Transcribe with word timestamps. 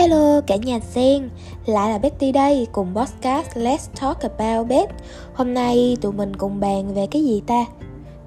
Hello 0.00 0.40
cả 0.40 0.56
nhà 0.56 0.80
sen, 0.80 1.28
lại 1.66 1.90
là 1.90 1.98
Betty 1.98 2.32
đây 2.32 2.66
cùng 2.72 2.94
podcast 2.94 3.56
Let's 3.56 3.88
Talk 4.00 4.20
About 4.20 4.68
Bet 4.68 4.88
Hôm 5.34 5.54
nay 5.54 5.96
tụi 6.00 6.12
mình 6.12 6.36
cùng 6.36 6.60
bàn 6.60 6.94
về 6.94 7.06
cái 7.10 7.24
gì 7.24 7.42
ta? 7.46 7.64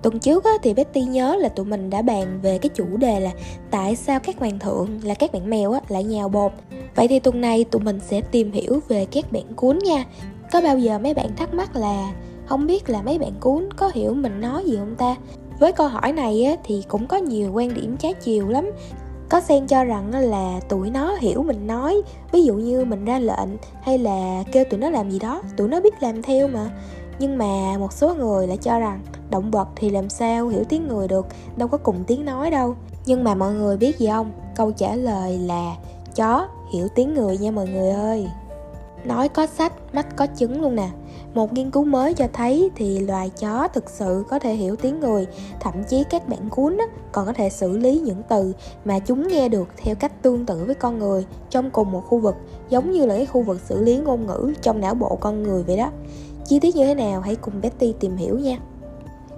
Tuần 0.01 0.19
trước 0.19 0.43
á, 0.43 0.51
thì 0.63 0.73
Betty 0.73 1.01
nhớ 1.01 1.35
là 1.35 1.49
tụi 1.49 1.65
mình 1.65 1.89
đã 1.89 2.01
bàn 2.01 2.39
về 2.41 2.57
cái 2.57 2.69
chủ 2.69 2.97
đề 2.97 3.19
là 3.19 3.31
Tại 3.71 3.95
sao 3.95 4.19
các 4.19 4.39
hoàng 4.39 4.59
thượng 4.59 4.99
là 5.03 5.13
các 5.13 5.31
bạn 5.31 5.49
mèo 5.49 5.71
á, 5.71 5.79
lại 5.87 6.03
nhào 6.03 6.29
bột 6.29 6.51
Vậy 6.95 7.07
thì 7.07 7.19
tuần 7.19 7.41
này 7.41 7.63
tụi 7.63 7.81
mình 7.81 7.99
sẽ 7.99 8.21
tìm 8.21 8.51
hiểu 8.51 8.79
về 8.87 9.05
các 9.11 9.31
bạn 9.31 9.53
cuốn 9.55 9.79
nha 9.79 10.05
Có 10.51 10.61
bao 10.61 10.77
giờ 10.77 10.99
mấy 10.99 11.13
bạn 11.13 11.35
thắc 11.35 11.53
mắc 11.53 11.75
là 11.75 12.13
Không 12.45 12.67
biết 12.67 12.89
là 12.89 13.01
mấy 13.01 13.19
bạn 13.19 13.33
cuốn 13.39 13.69
có 13.75 13.91
hiểu 13.93 14.13
mình 14.13 14.41
nói 14.41 14.63
gì 14.65 14.77
không 14.77 14.95
ta? 14.95 15.15
Với 15.59 15.71
câu 15.71 15.87
hỏi 15.87 16.13
này 16.13 16.43
á, 16.43 16.55
thì 16.63 16.83
cũng 16.87 17.07
có 17.07 17.17
nhiều 17.17 17.51
quan 17.53 17.73
điểm 17.73 17.97
trái 17.97 18.13
chiều 18.13 18.49
lắm 18.49 18.71
có 19.33 19.41
sen 19.41 19.67
cho 19.67 19.83
rằng 19.83 20.11
là 20.11 20.59
tụi 20.69 20.89
nó 20.89 21.15
hiểu 21.15 21.43
mình 21.43 21.67
nói, 21.67 22.01
ví 22.31 22.43
dụ 22.43 22.53
như 22.53 22.85
mình 22.85 23.05
ra 23.05 23.19
lệnh 23.19 23.49
hay 23.81 23.97
là 23.97 24.43
kêu 24.51 24.63
tụi 24.69 24.79
nó 24.79 24.89
làm 24.89 25.11
gì 25.11 25.19
đó, 25.19 25.41
tụi 25.57 25.67
nó 25.67 25.81
biết 25.81 25.93
làm 26.01 26.21
theo 26.21 26.47
mà. 26.47 26.69
Nhưng 27.19 27.37
mà 27.37 27.77
một 27.79 27.93
số 27.93 28.15
người 28.15 28.47
lại 28.47 28.57
cho 28.57 28.79
rằng 28.79 28.99
động 29.29 29.51
vật 29.51 29.67
thì 29.75 29.89
làm 29.89 30.09
sao 30.09 30.47
hiểu 30.47 30.63
tiếng 30.69 30.87
người 30.87 31.07
được, 31.07 31.27
đâu 31.55 31.67
có 31.67 31.77
cùng 31.77 32.03
tiếng 32.07 32.25
nói 32.25 32.51
đâu. 32.51 32.75
Nhưng 33.05 33.23
mà 33.23 33.35
mọi 33.35 33.53
người 33.53 33.77
biết 33.77 33.99
gì 33.99 34.07
không? 34.07 34.31
Câu 34.55 34.71
trả 34.71 34.95
lời 34.95 35.37
là 35.37 35.75
chó 36.15 36.47
hiểu 36.73 36.87
tiếng 36.95 37.13
người 37.13 37.37
nha 37.37 37.51
mọi 37.51 37.67
người 37.67 37.89
ơi. 37.89 38.27
Nói 39.03 39.29
có 39.29 39.47
sách, 39.47 39.73
mắt 39.93 40.15
có 40.15 40.27
chứng 40.27 40.61
luôn 40.61 40.75
nè 40.75 40.89
một 41.33 41.53
nghiên 41.53 41.71
cứu 41.71 41.83
mới 41.83 42.13
cho 42.13 42.27
thấy 42.33 42.69
thì 42.75 42.99
loài 42.99 43.31
chó 43.39 43.67
thực 43.67 43.89
sự 43.89 44.23
có 44.29 44.39
thể 44.39 44.53
hiểu 44.53 44.75
tiếng 44.75 44.99
người, 44.99 45.27
thậm 45.59 45.73
chí 45.89 46.03
các 46.09 46.27
bạn 46.27 46.49
cuốn 46.49 46.77
còn 47.11 47.25
có 47.25 47.33
thể 47.33 47.49
xử 47.49 47.77
lý 47.77 47.99
những 47.99 48.21
từ 48.29 48.53
mà 48.85 48.99
chúng 48.99 49.27
nghe 49.27 49.49
được 49.49 49.67
theo 49.77 49.95
cách 49.95 50.21
tương 50.21 50.45
tự 50.45 50.63
với 50.65 50.75
con 50.75 50.99
người 50.99 51.25
trong 51.49 51.71
cùng 51.71 51.91
một 51.91 52.03
khu 52.07 52.17
vực, 52.17 52.35
giống 52.69 52.91
như 52.91 53.05
là 53.05 53.15
cái 53.15 53.25
khu 53.25 53.41
vực 53.41 53.61
xử 53.61 53.83
lý 53.83 53.97
ngôn 53.97 54.27
ngữ 54.27 54.53
trong 54.61 54.81
não 54.81 54.95
bộ 54.95 55.15
con 55.15 55.43
người 55.43 55.63
vậy 55.63 55.77
đó. 55.77 55.91
Chi 56.45 56.59
tiết 56.59 56.75
như 56.75 56.85
thế 56.85 56.95
nào? 56.95 57.21
Hãy 57.21 57.35
cùng 57.35 57.61
Betty 57.61 57.93
tìm 57.99 58.15
hiểu 58.15 58.39
nha 58.39 58.57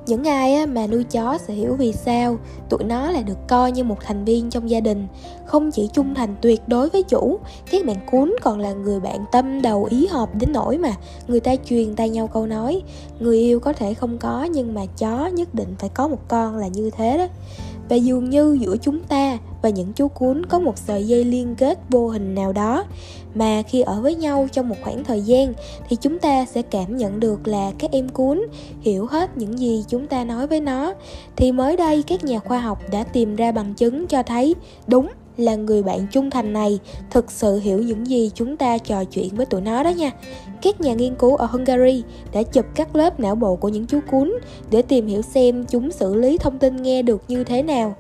những 0.08 0.24
ai 0.24 0.68
mà 0.68 0.88
nuôi 0.88 1.04
chó 1.04 1.38
sẽ 1.38 1.54
hiểu 1.54 1.76
vì 1.76 1.92
sao 1.92 2.38
tụi 2.70 2.84
nó 2.84 3.12
là 3.12 3.22
được 3.22 3.38
coi 3.48 3.72
như 3.72 3.84
một 3.84 3.98
thành 4.02 4.26
viên 4.26 4.50
trong 4.50 4.70
gia 4.70 4.80
đình, 4.80 5.08
không 5.46 5.72
chỉ 5.72 5.90
trung 5.94 6.16
thành 6.16 6.36
tuyệt 6.42 6.62
đối 6.68 6.90
với 6.90 7.04
chủ, 7.04 7.40
các 7.72 7.86
bạn 7.86 7.98
cún 8.12 8.36
còn 8.42 8.60
là 8.60 8.74
người 8.74 9.00
bạn 9.00 9.26
tâm 9.32 9.62
đầu 9.62 9.88
ý 9.90 10.08
hợp 10.08 10.36
đến 10.36 10.54
nỗi 10.54 10.78
mà 10.78 10.94
người 11.28 11.40
ta 11.40 11.56
truyền 11.70 11.96
tay 11.96 12.10
nhau 12.10 12.28
câu 12.28 12.46
nói, 12.46 12.82
người 13.20 13.40
yêu 13.40 13.60
có 13.60 13.74
thể 13.74 13.94
không 13.94 14.18
có 14.18 14.44
nhưng 14.44 14.74
mà 14.74 14.86
chó 14.98 15.28
nhất 15.28 15.56
định 15.56 15.76
phải 15.80 15.90
có 15.90 16.08
một 16.08 16.20
con 16.28 16.56
là 16.56 16.68
như 16.68 16.90
thế 16.98 17.18
đó. 17.18 17.28
Và 17.90 17.96
dường 17.96 18.30
như 18.30 18.58
giữa 18.62 18.78
chúng 18.78 19.00
ta 19.04 19.25
và 19.66 19.70
những 19.70 19.94
chú 19.94 20.08
cún 20.08 20.46
có 20.46 20.60
một 20.60 20.78
sợi 20.78 21.08
dây 21.08 21.24
liên 21.24 21.56
kết 21.56 21.80
vô 21.90 22.08
hình 22.08 22.36
nào 22.36 22.54
đó 22.54 22.86
mà 23.36 23.62
khi 23.62 23.82
ở 23.82 24.02
với 24.02 24.16
nhau 24.16 24.48
trong 24.52 24.70
một 24.70 24.76
khoảng 24.84 25.04
thời 25.04 25.22
gian, 25.22 25.54
thì 25.90 25.96
chúng 26.02 26.20
ta 26.20 26.46
sẽ 26.46 26.62
cảm 26.62 26.98
nhận 26.98 27.20
được 27.20 27.48
là 27.48 27.72
các 27.78 27.92
em 27.92 28.10
cún 28.10 28.42
hiểu 28.82 29.06
hết 29.06 29.38
những 29.38 29.60
gì 29.60 29.84
chúng 29.88 30.08
ta 30.08 30.24
nói 30.24 30.48
với 30.48 30.62
nó 30.62 30.94
thì 31.36 31.52
mới 31.52 31.78
đây, 31.78 32.04
các 32.04 32.24
nhà 32.24 32.40
khoa 32.40 32.60
học 32.60 32.80
đã 32.92 33.04
tìm 33.04 33.36
ra 33.36 33.52
bằng 33.52 33.74
chứng 33.74 34.08
cho 34.08 34.24
thấy 34.24 34.56
đúng 34.88 35.08
là 35.38 35.56
người 35.56 35.84
bạn 35.84 36.08
trung 36.12 36.30
thành 36.30 36.54
này 36.54 36.80
thực 37.12 37.32
sự 37.32 37.60
hiểu 37.60 37.80
những 37.80 38.08
gì 38.08 38.32
chúng 38.36 38.58
ta 38.58 38.78
trò 38.78 39.04
chuyện 39.04 39.36
với 39.36 39.46
tụi 39.46 39.62
nó 39.62 39.84
đó 39.84 39.90
nha. 39.90 40.12
Các 40.62 40.82
nhà 40.82 40.94
nghiên 40.94 41.16
cứu 41.16 41.36
ở 41.36 41.46
Hungary 41.46 42.04
đã 42.34 42.44
chụp 42.44 42.66
các 42.76 42.96
lớp 42.96 43.20
não 43.20 43.36
bộ 43.36 43.56
của 43.56 43.70
những 43.70 43.86
chú 43.86 44.00
cún 44.12 44.34
để 44.72 44.82
tìm 44.82 45.08
hiểu 45.08 45.22
xem 45.22 45.66
chúng 45.66 45.92
xử 45.92 46.16
lý 46.16 46.38
thông 46.38 46.60
tin 46.60 46.82
nghe 46.82 47.02
được 47.02 47.22
như 47.28 47.44
thế 47.44 47.64
nào. 47.64 47.96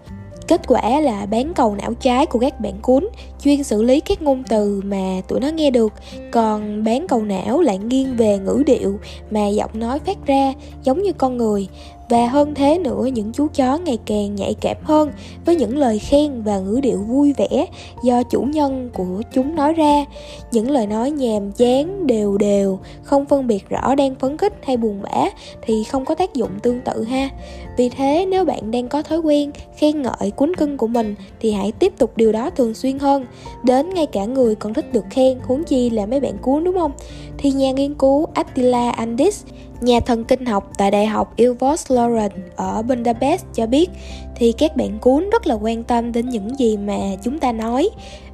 Kết 0.47 0.61
quả 0.67 0.99
là 0.99 1.25
bán 1.25 1.53
cầu 1.53 1.75
não 1.75 1.93
trái 1.93 2.25
của 2.25 2.39
các 2.39 2.59
bạn 2.59 2.73
cún 2.81 3.07
chuyên 3.43 3.63
xử 3.63 3.83
lý 3.83 3.99
các 3.99 4.21
ngôn 4.21 4.43
từ 4.49 4.81
mà 4.85 5.21
tụi 5.27 5.39
nó 5.39 5.47
nghe 5.47 5.71
được. 5.71 5.93
Còn 6.31 6.83
bán 6.83 7.07
cầu 7.07 7.21
não 7.21 7.61
lại 7.61 7.77
nghiêng 7.77 8.15
về 8.17 8.37
ngữ 8.37 8.63
điệu 8.65 8.99
mà 9.31 9.47
giọng 9.47 9.71
nói 9.73 9.99
phát 9.99 10.17
ra, 10.25 10.53
giống 10.83 11.01
như 11.01 11.13
con 11.13 11.37
người 11.37 11.67
và 12.09 12.27
hơn 12.27 12.55
thế 12.55 12.77
nữa, 12.77 13.05
những 13.13 13.31
chú 13.33 13.47
chó 13.53 13.77
ngày 13.77 13.97
càng 14.05 14.35
nhạy 14.35 14.53
cảm 14.53 14.77
hơn 14.83 15.11
với 15.45 15.55
những 15.55 15.77
lời 15.77 15.99
khen 15.99 16.41
và 16.41 16.59
ngữ 16.59 16.79
điệu 16.83 16.97
vui 16.97 17.33
vẻ 17.33 17.65
do 18.03 18.23
chủ 18.23 18.41
nhân 18.41 18.89
của 18.93 19.21
chúng 19.33 19.55
nói 19.55 19.73
ra. 19.73 20.05
Những 20.51 20.71
lời 20.71 20.87
nói 20.87 21.11
nhàm 21.11 21.51
chán, 21.51 22.07
đều 22.07 22.37
đều, 22.37 22.79
không 23.03 23.25
phân 23.25 23.47
biệt 23.47 23.69
rõ 23.69 23.95
đang 23.95 24.15
phấn 24.15 24.37
khích 24.37 24.53
hay 24.63 24.77
buồn 24.77 25.01
bã 25.01 25.25
thì 25.61 25.83
không 25.83 26.05
có 26.05 26.15
tác 26.15 26.33
dụng 26.33 26.49
tương 26.63 26.81
tự 26.81 27.03
ha. 27.03 27.29
Vì 27.77 27.89
thế, 27.89 28.25
nếu 28.29 28.45
bạn 28.45 28.71
đang 28.71 28.87
có 28.87 29.01
thói 29.01 29.19
quen 29.19 29.51
khen 29.77 30.01
ngợi 30.01 30.31
cuốn 30.35 30.55
cưng 30.55 30.77
của 30.77 30.87
mình 30.87 31.15
thì 31.39 31.51
hãy 31.51 31.71
tiếp 31.71 31.93
tục 31.97 32.11
điều 32.15 32.31
đó 32.31 32.49
thường 32.49 32.73
xuyên 32.73 32.99
hơn. 32.99 33.25
Đến 33.63 33.89
ngay 33.89 34.05
cả 34.05 34.25
người 34.25 34.55
còn 34.55 34.73
thích 34.73 34.93
được 34.93 35.05
khen 35.09 35.39
huống 35.43 35.63
chi 35.63 35.89
là 35.89 36.05
mấy 36.05 36.19
bạn 36.19 36.37
cuốn, 36.41 36.63
đúng 36.63 36.77
không? 36.77 36.91
Thì 37.37 37.51
nhà 37.51 37.71
nghiên 37.71 37.93
cứu 37.93 38.25
Attila 38.33 38.89
Andis 38.89 39.43
nhà 39.81 39.99
thần 39.99 40.23
kinh 40.23 40.45
học 40.45 40.71
tại 40.77 40.91
Đại 40.91 41.05
học 41.05 41.33
Ilvos 41.35 41.91
Lauren 41.91 42.31
ở 42.55 42.81
Budapest 42.81 43.45
cho 43.53 43.65
biết 43.65 43.89
thì 44.35 44.51
các 44.51 44.75
bạn 44.77 44.97
cuốn 44.99 45.29
rất 45.29 45.47
là 45.47 45.55
quan 45.55 45.83
tâm 45.83 46.11
đến 46.11 46.29
những 46.29 46.59
gì 46.59 46.77
mà 46.77 46.97
chúng 47.23 47.39
ta 47.39 47.51
nói 47.51 47.89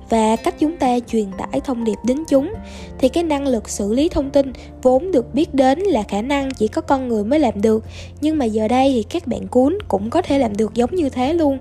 và 0.09 0.35
cách 0.35 0.56
chúng 0.59 0.78
ta 0.78 1.00
truyền 1.07 1.25
tải 1.38 1.62
thông 1.62 1.84
điệp 1.84 1.97
đến 2.06 2.24
chúng. 2.28 2.53
Thì 3.00 3.09
cái 3.09 3.24
năng 3.24 3.47
lực 3.47 3.69
xử 3.69 3.94
lý 3.94 4.09
thông 4.09 4.29
tin 4.29 4.53
vốn 4.81 5.12
được 5.12 5.34
biết 5.34 5.53
đến 5.53 5.79
là 5.79 6.03
khả 6.03 6.22
năng 6.22 6.52
chỉ 6.52 6.68
có 6.68 6.81
con 6.81 7.07
người 7.07 7.24
mới 7.24 7.40
làm 7.40 7.62
được. 7.62 7.84
Nhưng 8.22 8.38
mà 8.38 8.46
giờ 8.46 8.68
đây 8.68 8.91
thì 8.94 9.03
các 9.03 9.28
bạn 9.28 9.47
cuốn 9.47 9.78
cũng 9.88 10.09
có 10.09 10.22
thể 10.22 10.38
làm 10.38 10.58
được 10.58 10.73
giống 10.73 10.96
như 10.96 11.09
thế 11.09 11.34
luôn. 11.34 11.58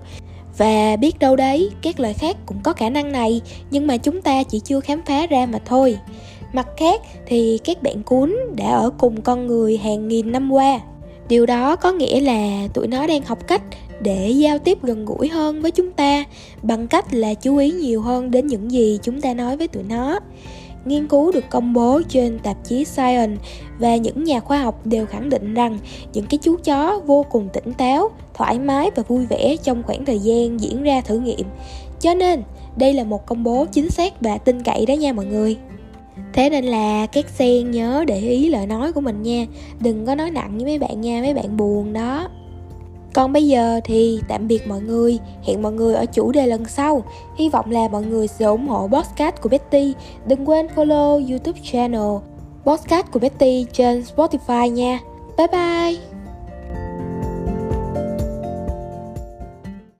Và 0.57 0.95
biết 0.95 1.19
đâu 1.19 1.35
đấy, 1.35 1.69
các 1.81 1.99
loài 1.99 2.13
khác 2.13 2.37
cũng 2.45 2.57
có 2.63 2.73
khả 2.73 2.89
năng 2.89 3.11
này, 3.11 3.41
nhưng 3.71 3.87
mà 3.87 3.97
chúng 3.97 4.21
ta 4.21 4.43
chỉ 4.43 4.59
chưa 4.59 4.79
khám 4.79 5.01
phá 5.05 5.27
ra 5.27 5.45
mà 5.45 5.59
thôi 5.65 5.97
mặt 6.53 6.67
khác 6.77 7.01
thì 7.25 7.59
các 7.63 7.83
bạn 7.83 8.03
cuốn 8.03 8.35
đã 8.55 8.69
ở 8.69 8.89
cùng 8.97 9.21
con 9.21 9.47
người 9.47 9.77
hàng 9.77 10.07
nghìn 10.07 10.31
năm 10.31 10.51
qua 10.51 10.79
điều 11.27 11.45
đó 11.45 11.75
có 11.75 11.91
nghĩa 11.91 12.19
là 12.19 12.67
tụi 12.73 12.87
nó 12.87 13.07
đang 13.07 13.21
học 13.21 13.47
cách 13.47 13.61
để 14.01 14.29
giao 14.29 14.59
tiếp 14.59 14.83
gần 14.83 15.05
gũi 15.05 15.27
hơn 15.27 15.61
với 15.61 15.71
chúng 15.71 15.91
ta 15.91 16.23
bằng 16.61 16.87
cách 16.87 17.13
là 17.13 17.33
chú 17.33 17.57
ý 17.57 17.71
nhiều 17.71 18.01
hơn 18.01 18.31
đến 18.31 18.47
những 18.47 18.71
gì 18.71 18.99
chúng 19.03 19.21
ta 19.21 19.33
nói 19.33 19.57
với 19.57 19.67
tụi 19.67 19.83
nó 19.83 20.19
nghiên 20.85 21.07
cứu 21.07 21.31
được 21.31 21.49
công 21.49 21.73
bố 21.73 22.01
trên 22.09 22.39
tạp 22.39 22.57
chí 22.63 22.85
Science 22.85 23.41
và 23.79 23.95
những 23.95 24.23
nhà 24.23 24.39
khoa 24.39 24.57
học 24.63 24.85
đều 24.85 25.05
khẳng 25.05 25.29
định 25.29 25.53
rằng 25.53 25.79
những 26.13 26.25
cái 26.25 26.37
chú 26.37 26.57
chó 26.63 27.01
vô 27.05 27.25
cùng 27.31 27.49
tỉnh 27.53 27.73
táo, 27.73 28.09
thoải 28.33 28.59
mái 28.59 28.91
và 28.95 29.03
vui 29.07 29.25
vẻ 29.25 29.55
trong 29.63 29.83
khoảng 29.83 30.05
thời 30.05 30.19
gian 30.19 30.59
diễn 30.59 30.83
ra 30.83 31.01
thử 31.01 31.19
nghiệm. 31.19 31.45
Cho 31.99 32.13
nên, 32.13 32.43
đây 32.75 32.93
là 32.93 33.03
một 33.03 33.25
công 33.25 33.43
bố 33.43 33.65
chính 33.71 33.89
xác 33.89 34.21
và 34.21 34.37
tin 34.37 34.63
cậy 34.63 34.85
đó 34.85 34.93
nha 34.93 35.13
mọi 35.13 35.25
người. 35.25 35.57
Thế 36.33 36.49
nên 36.49 36.65
là 36.65 37.05
các 37.05 37.29
sen 37.29 37.71
nhớ 37.71 38.03
để 38.07 38.17
ý 38.19 38.49
lời 38.49 38.67
nói 38.67 38.91
của 38.93 39.01
mình 39.01 39.21
nha. 39.21 39.45
Đừng 39.79 40.05
có 40.05 40.15
nói 40.15 40.31
nặng 40.31 40.55
với 40.55 40.65
mấy 40.65 40.79
bạn 40.79 41.01
nha, 41.01 41.21
mấy 41.21 41.33
bạn 41.33 41.57
buồn 41.57 41.93
đó. 41.93 42.27
Còn 43.13 43.33
bây 43.33 43.47
giờ 43.47 43.79
thì 43.83 44.19
tạm 44.27 44.47
biệt 44.47 44.67
mọi 44.67 44.81
người. 44.81 45.19
Hẹn 45.43 45.61
mọi 45.61 45.71
người 45.71 45.95
ở 45.95 46.05
chủ 46.05 46.31
đề 46.31 46.47
lần 46.47 46.65
sau. 46.65 47.03
Hy 47.37 47.49
vọng 47.49 47.71
là 47.71 47.87
mọi 47.91 48.03
người 48.03 48.27
sẽ 48.27 48.45
ủng 48.45 48.67
hộ 48.67 48.87
podcast 48.87 49.35
của 49.41 49.49
Betty. 49.49 49.93
Đừng 50.25 50.49
quên 50.49 50.67
follow 50.75 51.29
youtube 51.29 51.59
channel 51.71 52.17
Podcast 52.65 53.05
của 53.11 53.19
Betty 53.19 53.65
trên 53.73 54.03
Spotify 54.15 54.67
nha. 54.67 54.99
Bye 55.37 55.47
bye! 55.47 56.10